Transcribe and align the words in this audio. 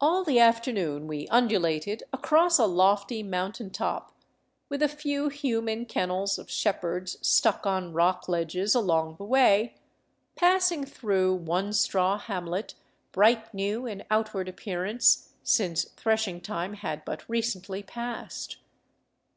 All 0.00 0.24
the 0.24 0.40
afternoon 0.40 1.06
we 1.06 1.28
undulated 1.28 2.02
across 2.12 2.58
a 2.58 2.66
lofty 2.66 3.22
mountain 3.22 3.70
top, 3.70 4.12
with 4.68 4.82
a 4.82 4.88
few 4.88 5.28
human 5.28 5.86
kennels 5.86 6.36
of 6.36 6.50
shepherds 6.50 7.16
stuck 7.24 7.64
on 7.64 7.92
rock 7.92 8.28
ledges 8.28 8.74
along 8.74 9.18
the 9.18 9.24
way, 9.24 9.76
passing 10.34 10.84
through 10.84 11.36
one 11.36 11.72
straw 11.72 12.18
hamlet 12.18 12.74
bright 13.12 13.54
new 13.54 13.86
in 13.86 14.02
outward 14.10 14.48
appearance, 14.48 15.32
since 15.44 15.84
threshing 15.84 16.40
time 16.40 16.74
had 16.74 17.04
but 17.04 17.22
recently 17.28 17.84
passed. 17.84 18.56